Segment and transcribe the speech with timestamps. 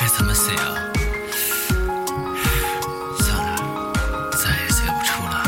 [0.00, 0.72] 该怎么写啊？
[3.18, 3.92] 算了，
[4.32, 5.44] 再也写不出了。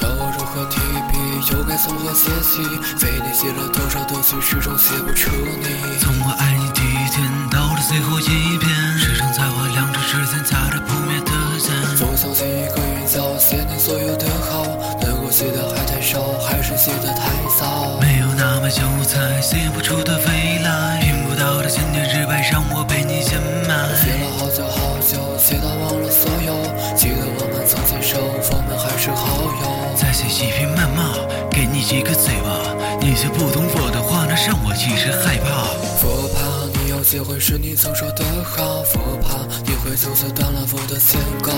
[0.00, 0.80] 要我如何提
[1.12, 2.62] 笔，又该从何写起？
[3.04, 5.28] 为你写了多少的字，始终写不出
[5.60, 5.98] 你。
[6.00, 11.70] 从我爱你第一天，到了最后一遍，始终在我两者之间夹着不灭的剑。
[12.08, 14.64] 我想写一个句子，写你所有的好，
[15.02, 17.28] 但我写的还太少，还是写的太
[17.60, 18.00] 早。
[18.42, 23.94] 那么久才写不出的未来，拼不到的千年之外让我被你掩埋。
[23.94, 26.50] 写了好久好久，写到忘了所有，
[26.96, 29.94] 记得我们曾牵手，我们还是好友。
[29.94, 31.14] 再写一篇谩骂，
[31.52, 35.70] 给你一个嘴巴，你却不懂我的话，那让我一直害怕。
[36.02, 41.54] 我怕你要结婚时你曾说的好，我怕你会从此断了我的牵挂。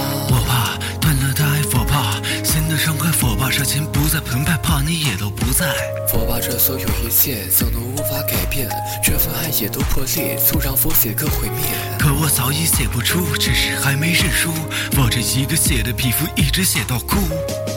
[3.54, 5.66] 害，我怕热情不再澎湃，怕你也都不在。
[6.12, 8.68] 我把这所有一切都能无法改变，
[9.02, 11.64] 这份爱也都破裂，就让我写个毁灭。
[11.98, 14.50] 可我早已写不出，只是还没认输。
[14.96, 17.16] 我这一个写的皮肤，一直写到哭。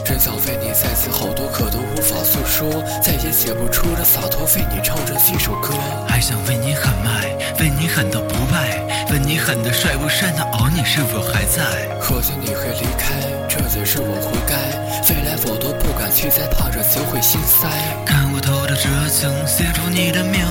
[0.04, 5.74] 真想为你再写好多，可都无法诉说，再也写不出的洒脱，为你唱这一首歌。
[6.08, 7.26] 还想为你喊麦，
[7.60, 10.32] 为你喊到不败，问你喊的帅不帅？
[10.36, 11.88] 那熬你是否还在？
[12.00, 13.14] 或许你会离开，
[16.28, 17.68] 都不敢去，再怕这心会心塞。
[18.04, 20.44] 看我透的热情，写出你的名，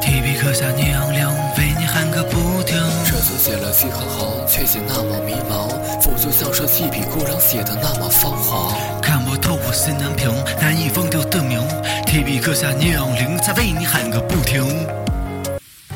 [0.00, 2.76] 提笔刻下娘娘，为你喊个不停。
[3.04, 5.68] 这次写了几行行，却写那么迷茫。
[6.00, 8.72] 佛就像是一笔故障，写的那么芳华。
[9.02, 11.60] 看我透我心难平，难以忘掉的名，
[12.06, 14.86] 提笔刻下娘娘，再为你喊个不停。